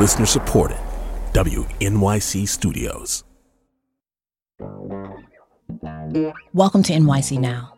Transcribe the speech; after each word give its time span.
Listener 0.00 0.24
supported. 0.24 0.78
WNYC 1.34 2.48
Studios. 2.48 3.22
Welcome 6.54 6.82
to 6.84 6.94
NYC 6.94 7.38
Now, 7.38 7.74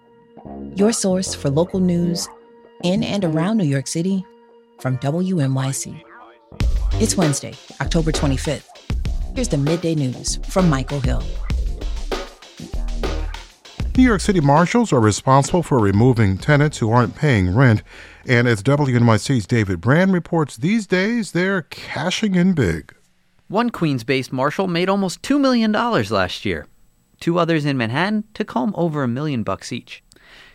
your 0.76 0.92
source 0.92 1.34
for 1.34 1.50
local 1.50 1.80
news 1.80 2.28
in 2.84 3.02
and 3.02 3.24
around 3.24 3.56
New 3.56 3.64
York 3.64 3.88
City 3.88 4.24
from 4.78 4.98
WNYC. 4.98 6.00
It's 7.00 7.16
Wednesday, 7.16 7.54
October 7.80 8.12
25th. 8.12 8.68
Here's 9.34 9.48
the 9.48 9.58
midday 9.58 9.96
news 9.96 10.36
from 10.48 10.70
Michael 10.70 11.00
Hill. 11.00 11.24
New 13.94 14.04
York 14.04 14.22
City 14.22 14.40
marshals 14.40 14.90
are 14.90 15.00
responsible 15.00 15.62
for 15.62 15.78
removing 15.78 16.38
tenants 16.38 16.78
who 16.78 16.90
aren't 16.90 17.14
paying 17.14 17.54
rent. 17.54 17.82
And 18.26 18.48
as 18.48 18.62
WNYC's 18.62 19.46
David 19.46 19.82
Brand 19.82 20.14
reports, 20.14 20.56
these 20.56 20.86
days 20.86 21.32
they're 21.32 21.62
cashing 21.62 22.34
in 22.34 22.54
big. 22.54 22.94
One 23.48 23.68
Queens 23.68 24.02
based 24.02 24.32
marshal 24.32 24.66
made 24.66 24.88
almost 24.88 25.20
$2 25.20 25.38
million 25.38 25.72
last 25.72 26.46
year. 26.46 26.66
Two 27.20 27.38
others 27.38 27.66
in 27.66 27.76
Manhattan 27.76 28.24
took 28.32 28.52
home 28.52 28.72
over 28.78 29.02
a 29.02 29.08
million 29.08 29.42
bucks 29.42 29.72
each. 29.72 30.02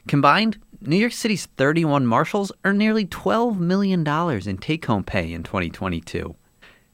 Combined, 0.08 0.58
New 0.81 0.97
York 0.97 1.13
City's 1.13 1.45
31 1.45 2.08
marshals 2.08 2.52
earned 2.66 2.80
nearly 2.80 3.05
$12 3.05 3.59
million 3.59 4.05
in 4.47 4.58
take 4.58 4.85
home 4.88 5.03
pay 5.03 5.31
in 5.31 5.44
2022. 5.44 6.35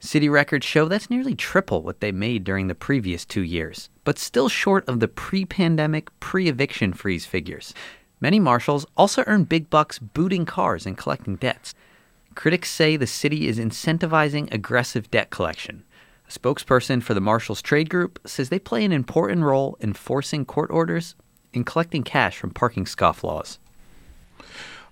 City 0.04 0.28
records 0.28 0.66
show 0.66 0.86
that's 0.86 1.08
nearly 1.08 1.34
triple 1.34 1.80
what 1.82 2.00
they 2.00 2.12
made 2.12 2.44
during 2.44 2.66
the 2.66 2.74
previous 2.74 3.24
two 3.24 3.40
years, 3.40 3.88
but 4.04 4.18
still 4.18 4.50
short 4.50 4.86
of 4.86 5.00
the 5.00 5.08
pre 5.08 5.46
pandemic, 5.46 6.10
pre 6.20 6.46
eviction 6.46 6.92
freeze 6.92 7.24
figures. 7.24 7.72
Many 8.20 8.38
marshals 8.38 8.84
also 8.98 9.24
earn 9.26 9.44
big 9.44 9.70
bucks 9.70 9.98
booting 9.98 10.44
cars 10.44 10.84
and 10.84 10.98
collecting 10.98 11.36
debts. 11.36 11.74
Critics 12.34 12.70
say 12.70 12.98
the 12.98 13.06
city 13.06 13.48
is 13.48 13.58
incentivizing 13.58 14.52
aggressive 14.52 15.10
debt 15.10 15.30
collection. 15.30 15.84
A 16.28 16.32
spokesperson 16.32 17.02
for 17.02 17.14
the 17.14 17.22
Marshals 17.22 17.62
Trade 17.62 17.88
Group 17.88 18.20
says 18.26 18.50
they 18.50 18.58
play 18.58 18.84
an 18.84 18.92
important 18.92 19.40
role 19.40 19.78
in 19.80 19.88
enforcing 19.88 20.44
court 20.44 20.70
orders 20.70 21.14
and 21.54 21.64
collecting 21.64 22.02
cash 22.02 22.36
from 22.36 22.50
parking 22.50 22.84
scofflaws. 22.84 23.56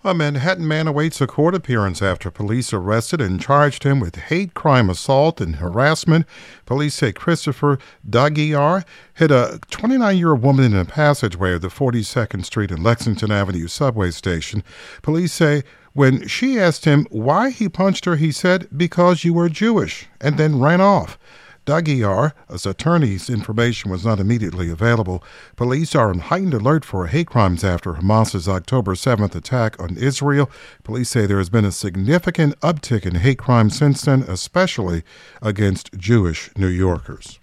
A 0.05 0.15
Manhattan 0.15 0.67
man 0.67 0.89
awaits 0.89 1.21
a 1.21 1.29
court 1.29 1.55
appearance 1.55 2.03
after 2.03 2.29
police 2.29 2.73
arrested 2.73 3.21
and 3.21 3.41
charged 3.41 3.85
him 3.85 4.01
with 4.01 4.17
hate 4.17 4.53
crime 4.53 4.91
assault 4.91 5.41
and 5.41 5.57
harassment. 5.57 6.27
Police 6.67 6.95
say 6.95 7.13
Christopher 7.13 7.79
Daguiar 8.09 8.85
hit 9.15 9.31
a 9.31 9.61
29 9.71 10.17
year 10.19 10.31
old 10.31 10.43
woman 10.43 10.65
in 10.65 10.75
a 10.75 10.85
passageway 10.85 11.55
of 11.55 11.61
the 11.61 11.69
42nd 11.69 12.45
Street 12.45 12.73
and 12.73 12.83
Lexington 12.83 13.31
Avenue 13.31 13.69
subway 13.69 14.11
station. 14.11 14.65
Police 15.03 15.33
say 15.33 15.63
when 15.93 16.27
she 16.27 16.59
asked 16.59 16.85
him 16.85 17.07
why 17.11 17.51
he 17.51 17.69
punched 17.69 18.05
her, 18.05 18.17
he 18.17 18.33
said, 18.33 18.67
Because 18.77 19.23
you 19.23 19.35
were 19.35 19.49
Jewish, 19.49 20.09
and 20.21 20.37
then 20.37 20.59
ran 20.59 20.81
off. 20.81 21.17
Daguiar's 21.65 22.67
attorney's 22.67 23.31
information 23.31 23.91
was 23.91 24.05
not 24.05 24.19
immediately 24.19 24.69
available. 24.69 25.23
Police 25.55 25.95
are 25.95 26.11
on 26.11 26.19
heightened 26.19 26.55
alert 26.55 26.85
for 26.85 27.07
hate 27.07 27.29
crimes 27.29 27.63
after 27.63 27.95
Hamas's 27.95 28.49
October 28.49 28.95
7th 28.95 29.35
attack 29.35 29.81
on 29.81 29.97
Israel. 29.97 30.51
Police 30.83 31.11
say 31.11 31.27
there 31.27 31.39
has 31.39 31.51
been 31.51 31.65
a 31.65 31.73
significant 31.73 32.59
uptick 32.61 33.07
in 33.07 33.17
hate 33.17 33.39
crimes 33.39 33.79
since 33.79 34.03
then, 34.03 34.23
especially 34.23 35.05
against 35.41 35.93
Jewish 35.93 36.51
New 36.57 36.69
Yorkers. 36.69 37.39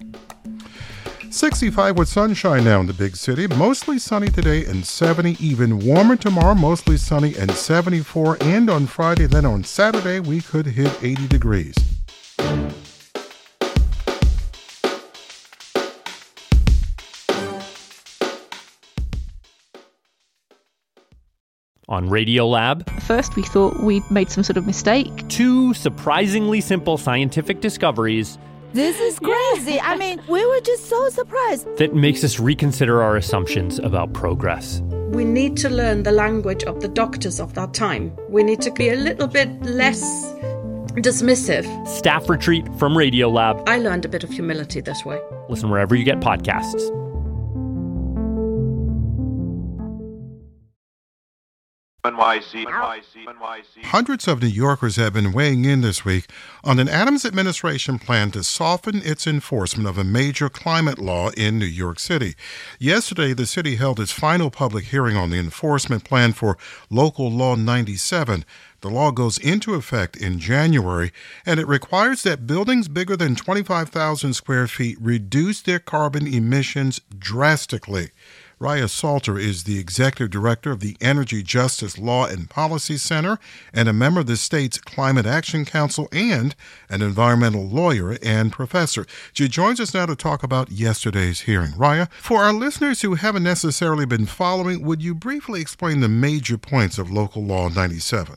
65 1.31 1.95
with 1.97 2.09
sunshine 2.09 2.63
now 2.63 2.79
in 2.79 2.87
the 2.87 2.93
big 2.93 3.15
city. 3.15 3.47
Mostly 3.47 3.99
sunny 3.99 4.29
today 4.29 4.65
and 4.65 4.83
70. 4.83 5.37
Even 5.39 5.79
warmer 5.79 6.15
tomorrow, 6.15 6.55
mostly 6.55 6.97
sunny 6.97 7.35
and 7.35 7.51
74. 7.51 8.37
And 8.41 8.69
on 8.69 8.87
Friday, 8.87 9.27
then 9.27 9.45
on 9.45 9.63
Saturday, 9.63 10.19
we 10.19 10.41
could 10.41 10.65
hit 10.65 10.91
80 11.03 11.27
degrees. 11.27 11.98
On 21.89 22.07
Radiolab. 22.07 22.87
First, 23.01 23.35
we 23.35 23.43
thought 23.43 23.79
we'd 23.81 24.09
made 24.09 24.29
some 24.29 24.43
sort 24.43 24.57
of 24.57 24.65
mistake. 24.65 25.27
Two 25.27 25.73
surprisingly 25.73 26.61
simple 26.61 26.97
scientific 26.97 27.59
discoveries. 27.59 28.37
This 28.71 28.99
is 28.99 29.17
crazy. 29.19 29.73
Yeah. 29.73 29.89
I 29.89 29.97
mean, 29.97 30.21
we 30.29 30.45
were 30.45 30.61
just 30.61 30.87
so 30.87 31.09
surprised. 31.09 31.75
That 31.77 31.95
makes 31.95 32.23
us 32.23 32.39
reconsider 32.39 33.01
our 33.01 33.17
assumptions 33.17 33.79
about 33.79 34.13
progress. 34.13 34.81
We 35.11 35.25
need 35.25 35.57
to 35.57 35.69
learn 35.69 36.03
the 36.03 36.11
language 36.11 36.63
of 36.63 36.79
the 36.79 36.87
doctors 36.87 37.39
of 37.39 37.55
that 37.55 37.73
time. 37.73 38.15
We 38.29 38.43
need 38.43 38.61
to 38.61 38.71
be 38.71 38.89
a 38.89 38.95
little 38.95 39.27
bit 39.27 39.49
less 39.63 40.01
dismissive. 40.93 41.87
Staff 41.87 42.29
retreat 42.29 42.67
from 42.77 42.93
Radiolab. 42.93 43.67
I 43.67 43.79
learned 43.79 44.05
a 44.05 44.09
bit 44.09 44.23
of 44.23 44.29
humility 44.29 44.81
this 44.81 45.03
way. 45.03 45.19
Listen 45.49 45.71
wherever 45.71 45.95
you 45.95 46.03
get 46.03 46.19
podcasts. 46.19 47.08
NYC, 52.05 52.65
NYC, 52.65 53.25
NYC. 53.25 53.83
Hundreds 53.83 54.25
of 54.25 54.41
New 54.41 54.47
Yorkers 54.47 54.95
have 54.95 55.11
been 55.11 55.33
weighing 55.33 55.65
in 55.65 55.81
this 55.81 56.05
week 56.05 56.27
on 56.63 56.79
an 56.79 56.87
Adams 56.87 57.25
administration 57.25 57.99
plan 57.99 58.31
to 58.31 58.41
soften 58.41 59.01
its 59.03 59.27
enforcement 59.27 59.85
of 59.85 59.97
a 59.97 60.03
major 60.05 60.47
climate 60.47 60.97
law 60.97 61.29
in 61.31 61.59
New 61.59 61.65
York 61.65 61.99
City. 61.99 62.35
Yesterday, 62.79 63.33
the 63.33 63.45
city 63.45 63.75
held 63.75 63.99
its 63.99 64.13
final 64.13 64.49
public 64.49 64.85
hearing 64.85 65.17
on 65.17 65.29
the 65.29 65.39
enforcement 65.39 66.05
plan 66.05 66.31
for 66.31 66.57
Local 66.89 67.29
Law 67.29 67.55
97. 67.55 68.45
The 68.79 68.89
law 68.89 69.11
goes 69.11 69.37
into 69.37 69.73
effect 69.73 70.15
in 70.15 70.39
January, 70.39 71.11
and 71.45 71.59
it 71.59 71.67
requires 71.67 72.23
that 72.23 72.47
buildings 72.47 72.87
bigger 72.87 73.17
than 73.17 73.35
25,000 73.35 74.33
square 74.33 74.67
feet 74.67 74.97
reduce 75.01 75.61
their 75.61 75.79
carbon 75.79 76.25
emissions 76.25 77.01
drastically. 77.17 78.11
Raya 78.59 78.89
Salter 78.89 79.39
is 79.39 79.63
the 79.63 79.79
executive 79.79 80.31
director 80.31 80.71
of 80.71 80.81
the 80.81 80.97
Energy 80.99 81.41
Justice 81.41 81.97
Law 81.97 82.25
and 82.25 82.49
Policy 82.49 82.97
Center 82.97 83.39
and 83.73 83.87
a 83.87 83.93
member 83.93 84.19
of 84.19 84.27
the 84.27 84.35
state's 84.35 84.77
Climate 84.77 85.25
Action 85.25 85.63
Council 85.63 86.09
and 86.11 86.57
an 86.89 87.01
environmental 87.01 87.65
lawyer 87.65 88.17
and 88.21 88.51
professor. 88.51 89.05
She 89.31 89.47
joins 89.47 89.79
us 89.79 89.93
now 89.93 90.07
to 90.07 90.15
talk 90.15 90.43
about 90.43 90.71
yesterday's 90.71 91.41
hearing. 91.41 91.71
Raya, 91.71 92.11
for 92.11 92.43
our 92.43 92.51
listeners 92.51 93.01
who 93.01 93.15
haven't 93.15 93.43
necessarily 93.43 94.05
been 94.05 94.25
following, 94.25 94.81
would 94.83 95.01
you 95.01 95.15
briefly 95.15 95.61
explain 95.61 96.01
the 96.01 96.09
major 96.09 96.57
points 96.57 96.97
of 96.97 97.09
Local 97.09 97.41
Law 97.41 97.69
97? 97.69 98.35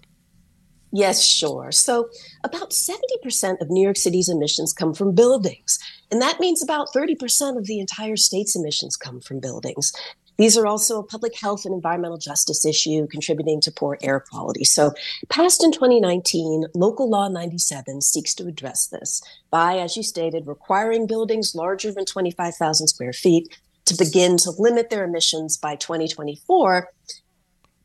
Yes, 0.93 1.25
sure. 1.25 1.73
So, 1.73 2.11
about 2.45 2.71
70% 2.71 3.61
of 3.63 3.71
New 3.71 3.83
York 3.83 3.97
City's 3.97 4.29
emissions 4.29 4.75
come 4.75 4.93
from 4.93 5.15
buildings. 5.15 5.79
And 6.11 6.21
that 6.21 6.39
means 6.39 6.63
about 6.63 6.89
30% 6.95 7.57
of 7.57 7.67
the 7.67 7.81
entire 7.81 8.17
state's 8.17 8.55
emissions 8.55 8.97
come 8.97 9.21
from 9.21 9.41
buildings. 9.41 9.93
These 10.37 10.59
are 10.59 10.67
also 10.67 10.99
a 10.99 11.05
public 11.05 11.39
health 11.39 11.65
and 11.65 11.75
environmental 11.75 12.19
justice 12.19 12.67
issue 12.67 13.07
contributing 13.07 13.61
to 13.63 13.71
poor 13.71 13.99
air 14.03 14.21
quality. 14.21 14.65
So, 14.65 14.93
passed 15.31 15.65
in 15.65 15.73
2019, 15.73 16.67
Local 16.75 17.09
Law 17.09 17.29
97 17.29 18.03
seeks 18.03 18.35
to 18.35 18.47
address 18.47 18.87
this 18.87 19.23
by, 19.51 19.79
as 19.79 19.97
you 19.97 20.03
stated, 20.03 20.47
requiring 20.47 21.07
buildings 21.07 21.55
larger 21.55 21.91
than 21.91 22.05
25,000 22.05 22.89
square 22.89 23.15
feet 23.15 23.57
to 23.87 23.97
begin 23.97 24.37
to 24.39 24.51
limit 24.59 24.91
their 24.91 25.05
emissions 25.05 25.57
by 25.57 25.75
2024 25.75 26.89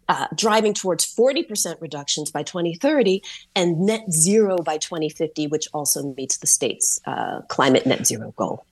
uh, 0.08 0.28
driving 0.36 0.74
towards 0.74 1.06
40% 1.06 1.82
reductions 1.82 2.32
by 2.32 2.44
2030 2.44 3.22
and 3.56 3.80
net 3.80 4.12
zero 4.12 4.58
by 4.58 4.78
2050, 4.78 5.48
which 5.48 5.68
also 5.74 6.14
meets 6.14 6.38
the 6.38 6.48
state's 6.48 7.00
uh, 7.06 7.42
climate 7.48 7.86
net 7.86 8.06
zero 8.06 8.34
goal. 8.36 8.66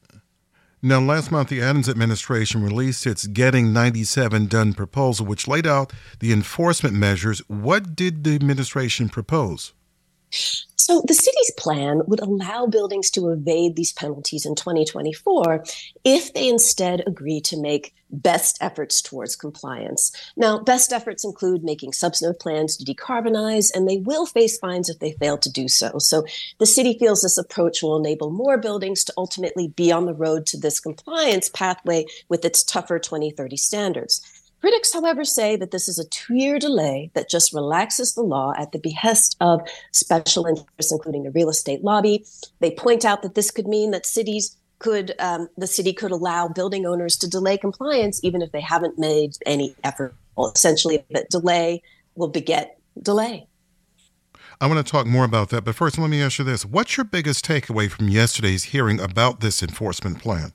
Now, 0.81 0.99
last 0.99 1.31
month, 1.31 1.49
the 1.49 1.63
Adams 1.63 1.89
administration 1.89 2.61
released 2.61 3.07
its 3.07 3.25
Getting 3.25 3.73
97 3.73 4.45
Done 4.45 4.73
proposal, 4.73 5.25
which 5.25 5.47
laid 5.47 5.65
out 5.65 5.91
the 6.19 6.31
enforcement 6.31 6.95
measures. 6.95 7.39
What 7.47 7.95
did 7.95 8.23
the 8.23 8.35
administration 8.35 9.09
propose? 9.09 9.73
So 10.85 11.01
the 11.07 11.15
city's 11.15 11.51
plan 11.57 12.03
would 12.05 12.19
allow 12.19 12.67
buildings 12.67 13.09
to 13.11 13.29
evade 13.29 13.75
these 13.75 13.91
penalties 13.91 14.45
in 14.45 14.53
2024 14.53 15.63
if 16.03 16.31
they 16.31 16.47
instead 16.47 17.01
agree 17.07 17.41
to 17.41 17.59
make 17.59 17.95
best 18.11 18.59
efforts 18.61 19.01
towards 19.01 19.35
compliance. 19.35 20.11
Now, 20.37 20.59
best 20.59 20.93
efforts 20.93 21.25
include 21.25 21.63
making 21.63 21.93
substantive 21.93 22.39
plans 22.39 22.77
to 22.77 22.85
decarbonize, 22.85 23.71
and 23.73 23.89
they 23.89 23.97
will 23.97 24.27
face 24.27 24.59
fines 24.59 24.87
if 24.87 24.99
they 24.99 25.13
fail 25.13 25.39
to 25.39 25.51
do 25.51 25.67
so. 25.67 25.97
So 25.97 26.23
the 26.59 26.67
city 26.67 26.95
feels 26.99 27.23
this 27.23 27.39
approach 27.39 27.81
will 27.81 27.97
enable 27.97 28.29
more 28.29 28.59
buildings 28.59 29.03
to 29.05 29.13
ultimately 29.17 29.69
be 29.69 29.91
on 29.91 30.05
the 30.05 30.13
road 30.13 30.45
to 30.45 30.57
this 30.57 30.79
compliance 30.79 31.49
pathway 31.49 32.05
with 32.29 32.45
its 32.45 32.63
tougher 32.63 32.99
2030 32.99 33.57
standards. 33.57 34.21
Critics, 34.61 34.93
however, 34.93 35.23
say 35.23 35.55
that 35.55 35.71
this 35.71 35.87
is 35.87 35.99
a 35.99 36.07
two 36.09 36.35
year 36.35 36.57
delay 36.57 37.11
that 37.13 37.29
just 37.29 37.53
relaxes 37.53 38.13
the 38.13 38.23
law 38.23 38.53
at 38.57 38.71
the 38.71 38.79
behest 38.79 39.35
of 39.39 39.61
special 39.91 40.45
interests, 40.45 40.91
including 40.91 41.23
the 41.23 41.31
real 41.31 41.49
estate 41.49 41.83
lobby. 41.83 42.25
They 42.59 42.71
point 42.71 43.05
out 43.05 43.21
that 43.21 43.35
this 43.35 43.51
could 43.51 43.67
mean 43.67 43.91
that 43.91 44.05
cities 44.05 44.57
could, 44.79 45.13
um, 45.19 45.49
the 45.57 45.67
city 45.67 45.93
could 45.93 46.11
allow 46.11 46.47
building 46.47 46.85
owners 46.85 47.15
to 47.17 47.29
delay 47.29 47.57
compliance 47.57 48.19
even 48.23 48.41
if 48.41 48.51
they 48.51 48.61
haven't 48.61 48.97
made 48.97 49.37
any 49.45 49.75
effort. 49.83 50.15
Well, 50.35 50.51
essentially, 50.53 51.03
that 51.11 51.29
delay 51.29 51.81
will 52.15 52.27
beget 52.27 52.77
delay. 53.01 53.47
I 54.61 54.67
want 54.67 54.85
to 54.85 54.89
talk 54.89 55.05
more 55.05 55.25
about 55.25 55.49
that, 55.49 55.65
but 55.65 55.75
first, 55.75 55.97
let 55.97 56.09
me 56.09 56.21
ask 56.21 56.39
you 56.39 56.45
this. 56.45 56.65
What's 56.65 56.95
your 56.95 57.03
biggest 57.03 57.45
takeaway 57.45 57.89
from 57.89 58.07
yesterday's 58.07 58.65
hearing 58.65 58.99
about 58.99 59.41
this 59.41 59.61
enforcement 59.61 60.19
plan? 60.19 60.53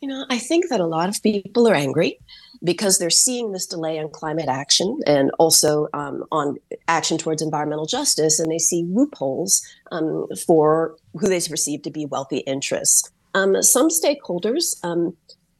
You 0.00 0.08
know, 0.08 0.26
I 0.28 0.38
think 0.38 0.68
that 0.68 0.80
a 0.80 0.86
lot 0.86 1.08
of 1.08 1.22
people 1.22 1.68
are 1.68 1.74
angry 1.74 2.18
because 2.66 2.98
they're 2.98 3.10
seeing 3.10 3.52
this 3.52 3.64
delay 3.64 3.98
on 3.98 4.10
climate 4.10 4.48
action 4.48 4.98
and 5.06 5.30
also 5.38 5.86
um, 5.94 6.24
on 6.32 6.56
action 6.88 7.16
towards 7.16 7.40
environmental 7.40 7.86
justice, 7.86 8.40
and 8.40 8.50
they 8.50 8.58
see 8.58 8.84
loopholes 8.90 9.64
um, 9.92 10.26
for 10.46 10.96
who 11.12 11.28
they 11.28 11.40
perceive 11.40 11.82
to 11.82 11.90
be 11.90 12.04
wealthy 12.04 12.38
interests. 12.38 13.10
Um, 13.34 13.62
some 13.62 13.88
stakeholders, 13.88 14.84
um, 14.84 15.16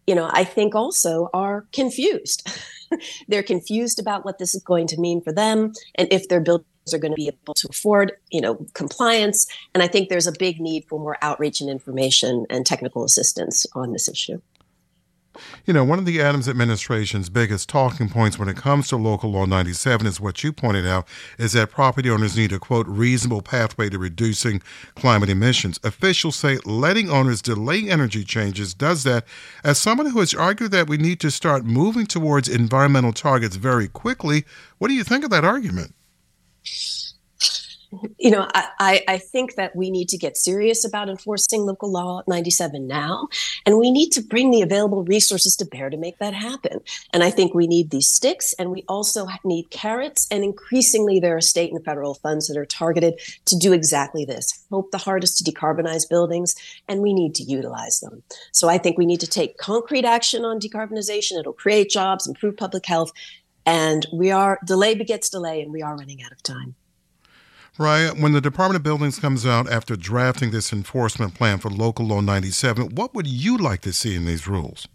you 0.06 0.14
know, 0.14 0.28
I 0.32 0.42
think 0.42 0.74
also 0.74 1.30
are 1.32 1.66
confused. 1.72 2.50
they're 3.28 3.42
confused 3.42 4.00
about 4.00 4.24
what 4.24 4.38
this 4.38 4.54
is 4.54 4.62
going 4.62 4.88
to 4.88 5.00
mean 5.00 5.20
for 5.20 5.32
them 5.32 5.72
and 5.94 6.12
if 6.12 6.28
their 6.28 6.40
buildings 6.40 6.66
are 6.92 6.98
going 6.98 7.12
to 7.12 7.16
be 7.16 7.28
able 7.28 7.54
to 7.54 7.68
afford, 7.70 8.12
you 8.30 8.40
know, 8.40 8.54
compliance. 8.74 9.46
And 9.74 9.82
I 9.82 9.88
think 9.88 10.08
there's 10.08 10.26
a 10.26 10.32
big 10.32 10.60
need 10.60 10.86
for 10.88 10.98
more 10.98 11.18
outreach 11.22 11.60
and 11.60 11.70
information 11.70 12.46
and 12.50 12.66
technical 12.66 13.04
assistance 13.04 13.66
on 13.74 13.92
this 13.92 14.08
issue. 14.08 14.40
You 15.64 15.72
know, 15.72 15.84
one 15.84 15.98
of 15.98 16.04
the 16.04 16.20
Adams 16.20 16.48
administration's 16.48 17.28
biggest 17.28 17.68
talking 17.68 18.08
points 18.08 18.38
when 18.38 18.48
it 18.48 18.56
comes 18.56 18.88
to 18.88 18.96
Local 18.96 19.30
Law 19.30 19.44
97 19.44 20.06
is 20.06 20.20
what 20.20 20.42
you 20.44 20.52
pointed 20.52 20.86
out 20.86 21.06
is 21.38 21.52
that 21.52 21.70
property 21.70 22.10
owners 22.10 22.36
need 22.36 22.52
a 22.52 22.58
quote 22.58 22.86
reasonable 22.86 23.42
pathway 23.42 23.88
to 23.88 23.98
reducing 23.98 24.62
climate 24.94 25.28
emissions. 25.28 25.80
Officials 25.84 26.36
say 26.36 26.58
letting 26.64 27.10
owners 27.10 27.42
delay 27.42 27.88
energy 27.88 28.24
changes 28.24 28.74
does 28.74 29.04
that. 29.04 29.24
As 29.64 29.78
someone 29.78 30.10
who 30.10 30.20
has 30.20 30.34
argued 30.34 30.70
that 30.72 30.88
we 30.88 30.96
need 30.96 31.20
to 31.20 31.30
start 31.30 31.64
moving 31.64 32.06
towards 32.06 32.48
environmental 32.48 33.12
targets 33.12 33.56
very 33.56 33.88
quickly, 33.88 34.44
what 34.78 34.88
do 34.88 34.94
you 34.94 35.04
think 35.04 35.24
of 35.24 35.30
that 35.30 35.44
argument? 35.44 35.94
You 38.18 38.30
know, 38.30 38.48
I, 38.54 39.02
I 39.06 39.18
think 39.18 39.54
that 39.54 39.76
we 39.76 39.90
need 39.90 40.08
to 40.10 40.18
get 40.18 40.36
serious 40.36 40.84
about 40.84 41.08
enforcing 41.08 41.62
local 41.62 41.90
law 41.90 42.22
97 42.26 42.86
now, 42.86 43.28
and 43.64 43.78
we 43.78 43.90
need 43.90 44.10
to 44.12 44.22
bring 44.22 44.50
the 44.50 44.62
available 44.62 45.04
resources 45.04 45.56
to 45.56 45.64
bear 45.64 45.90
to 45.90 45.96
make 45.96 46.18
that 46.18 46.34
happen. 46.34 46.80
And 47.12 47.22
I 47.22 47.30
think 47.30 47.54
we 47.54 47.66
need 47.66 47.90
these 47.90 48.08
sticks, 48.08 48.52
and 48.54 48.70
we 48.70 48.84
also 48.88 49.26
need 49.44 49.70
carrots, 49.70 50.26
and 50.30 50.42
increasingly 50.44 51.20
there 51.20 51.36
are 51.36 51.40
state 51.40 51.72
and 51.72 51.84
federal 51.84 52.14
funds 52.14 52.48
that 52.48 52.56
are 52.56 52.66
targeted 52.66 53.20
to 53.46 53.56
do 53.56 53.72
exactly 53.72 54.24
this. 54.24 54.64
Hope 54.70 54.90
the 54.90 54.98
hardest 54.98 55.38
to 55.38 55.50
decarbonize 55.50 56.08
buildings, 56.08 56.54
and 56.88 57.00
we 57.00 57.12
need 57.12 57.34
to 57.36 57.42
utilize 57.42 58.00
them. 58.00 58.22
So 58.52 58.68
I 58.68 58.78
think 58.78 58.98
we 58.98 59.06
need 59.06 59.20
to 59.20 59.26
take 59.26 59.58
concrete 59.58 60.04
action 60.04 60.44
on 60.44 60.60
decarbonization. 60.60 61.38
It'll 61.38 61.52
create 61.52 61.90
jobs, 61.90 62.26
improve 62.26 62.56
public 62.56 62.86
health, 62.86 63.12
and 63.64 64.06
we 64.12 64.30
are 64.30 64.58
delay 64.64 64.94
begets 64.94 65.28
delay, 65.28 65.60
and 65.60 65.72
we 65.72 65.82
are 65.82 65.96
running 65.96 66.22
out 66.22 66.32
of 66.32 66.42
time. 66.42 66.74
Right. 67.78 68.16
When 68.16 68.32
the 68.32 68.40
Department 68.40 68.76
of 68.76 68.82
Buildings 68.82 69.18
comes 69.18 69.44
out 69.44 69.70
after 69.70 69.96
drafting 69.96 70.50
this 70.50 70.72
enforcement 70.72 71.34
plan 71.34 71.58
for 71.58 71.70
Local 71.70 72.06
Law 72.06 72.20
97, 72.20 72.94
what 72.94 73.14
would 73.14 73.26
you 73.26 73.58
like 73.58 73.82
to 73.82 73.92
see 73.92 74.14
in 74.14 74.24
these 74.24 74.48
rules? 74.48 74.88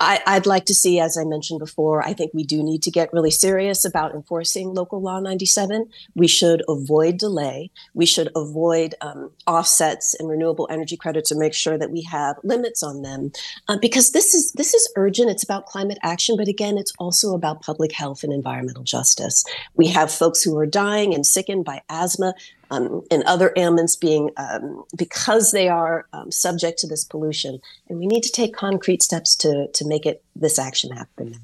I, 0.00 0.34
would 0.34 0.46
like 0.46 0.66
to 0.66 0.74
see, 0.74 1.00
as 1.00 1.16
I 1.16 1.24
mentioned 1.24 1.58
before, 1.58 2.02
I 2.02 2.12
think 2.12 2.32
we 2.34 2.44
do 2.44 2.62
need 2.62 2.82
to 2.82 2.90
get 2.90 3.12
really 3.12 3.30
serious 3.30 3.84
about 3.84 4.14
enforcing 4.14 4.74
local 4.74 5.00
law 5.00 5.20
97. 5.20 5.88
We 6.14 6.26
should 6.26 6.62
avoid 6.68 7.18
delay. 7.18 7.70
We 7.94 8.06
should 8.06 8.30
avoid 8.36 8.94
um, 9.00 9.30
offsets 9.46 10.14
and 10.14 10.28
renewable 10.28 10.68
energy 10.70 10.96
credits 10.96 11.30
and 11.30 11.40
make 11.40 11.54
sure 11.54 11.78
that 11.78 11.90
we 11.90 12.02
have 12.02 12.36
limits 12.42 12.82
on 12.82 13.02
them, 13.02 13.32
uh, 13.68 13.78
because 13.80 14.12
this 14.12 14.34
is 14.34 14.52
this 14.52 14.74
is 14.74 14.92
urgent. 14.96 15.30
It's 15.30 15.44
about 15.44 15.66
climate 15.66 15.98
action, 16.02 16.36
but 16.36 16.48
again, 16.48 16.76
it's 16.76 16.92
also 16.98 17.34
about 17.34 17.62
public 17.62 17.92
health 17.92 18.22
and 18.22 18.32
environmental 18.32 18.84
justice. 18.84 19.44
We 19.74 19.86
have 19.88 20.12
folks 20.12 20.42
who 20.42 20.58
are 20.58 20.66
dying 20.66 21.14
and 21.14 21.24
sickened 21.24 21.64
by 21.64 21.82
asthma 21.88 22.34
um, 22.70 23.02
and 23.10 23.22
other 23.24 23.52
ailments 23.56 23.96
being 23.96 24.30
um, 24.36 24.84
because 24.96 25.50
they 25.50 25.68
are 25.68 26.06
um, 26.12 26.30
subject 26.30 26.78
to 26.80 26.86
this 26.86 27.04
pollution. 27.04 27.60
And 27.88 27.98
we 27.98 28.06
need 28.06 28.22
to 28.22 28.32
take 28.32 28.54
concrete 28.54 29.02
steps 29.02 29.34
to, 29.36 29.68
to 29.74 29.86
make 29.86 30.06
it 30.06 30.22
this 30.34 30.58
action 30.58 30.90
happen. 30.90 31.36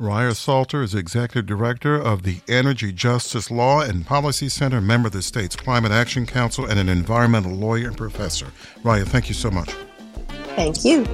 Raya 0.00 0.34
Salter 0.34 0.82
is 0.82 0.92
Executive 0.92 1.46
Director 1.46 1.94
of 1.94 2.24
the 2.24 2.40
Energy 2.48 2.92
Justice 2.92 3.48
Law 3.48 3.80
and 3.80 4.04
Policy 4.04 4.48
Center, 4.48 4.80
member 4.80 5.06
of 5.06 5.12
the 5.12 5.22
state's 5.22 5.54
Climate 5.54 5.92
Action 5.92 6.26
Council, 6.26 6.66
and 6.66 6.80
an 6.80 6.88
environmental 6.88 7.52
lawyer 7.52 7.88
and 7.88 7.96
professor. 7.96 8.46
Raya, 8.82 9.06
thank 9.06 9.28
you 9.28 9.34
so 9.34 9.52
much. 9.52 9.72
Thank 10.56 10.84
you. 10.84 11.04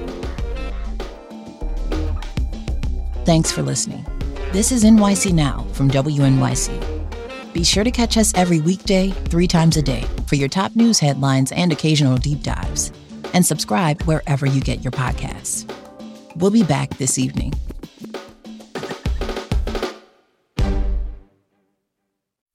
Thanks 3.23 3.51
for 3.51 3.61
listening. 3.61 4.03
This 4.51 4.71
is 4.71 4.83
NYC 4.83 5.31
Now 5.31 5.65
from 5.73 5.91
WNYC. 5.91 7.53
Be 7.53 7.63
sure 7.63 7.83
to 7.83 7.91
catch 7.91 8.17
us 8.17 8.33
every 8.35 8.61
weekday, 8.61 9.11
three 9.11 9.47
times 9.47 9.77
a 9.77 9.81
day, 9.81 10.05
for 10.25 10.35
your 10.35 10.49
top 10.49 10.75
news 10.75 10.99
headlines 10.99 11.51
and 11.51 11.71
occasional 11.71 12.17
deep 12.17 12.41
dives. 12.41 12.91
And 13.33 13.45
subscribe 13.45 14.01
wherever 14.03 14.45
you 14.45 14.59
get 14.59 14.83
your 14.83 14.91
podcasts. 14.91 15.71
We'll 16.35 16.51
be 16.51 16.63
back 16.63 16.97
this 16.97 17.17
evening. 17.19 17.53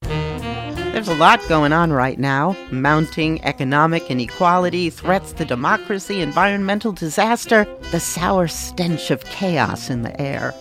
There's 0.01 1.09
a 1.09 1.15
lot 1.15 1.47
going 1.47 1.73
on 1.73 1.93
right 1.93 2.19
now 2.19 2.57
mounting 2.71 3.45
economic 3.45 4.11
inequality, 4.11 4.89
threats 4.89 5.33
to 5.35 5.45
democracy, 5.45 6.23
environmental 6.23 6.93
disaster, 6.93 7.67
the 7.91 8.01
sour 8.01 8.49
stench 8.49 9.11
of 9.11 9.23
chaos 9.25 9.91
in 9.91 10.03
the 10.03 10.19
air. 10.21 10.55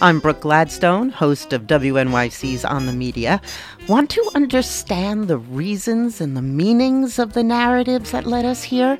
I'm 0.00 0.18
Brooke 0.18 0.40
Gladstone, 0.40 1.10
host 1.10 1.52
of 1.52 1.68
WNYC's 1.68 2.64
On 2.64 2.86
the 2.86 2.92
Media. 2.92 3.40
Want 3.86 4.10
to 4.10 4.30
understand 4.34 5.28
the 5.28 5.38
reasons 5.38 6.20
and 6.20 6.36
the 6.36 6.42
meanings 6.42 7.18
of 7.18 7.34
the 7.34 7.44
narratives 7.44 8.10
that 8.10 8.26
led 8.26 8.44
us 8.44 8.64
here, 8.64 8.98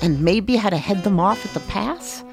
and 0.00 0.22
maybe 0.22 0.56
how 0.56 0.70
to 0.70 0.78
head 0.78 1.04
them 1.04 1.20
off 1.20 1.44
at 1.44 1.52
the 1.52 1.68
pass? 1.68 2.24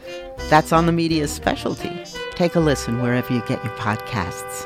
That's 0.50 0.72
On 0.72 0.86
the 0.86 0.92
Media's 0.92 1.32
specialty. 1.32 1.92
Take 2.36 2.56
a 2.56 2.60
listen 2.60 3.02
wherever 3.02 3.34
you 3.34 3.42
get 3.48 3.64
your 3.64 3.74
podcasts. 3.74 4.66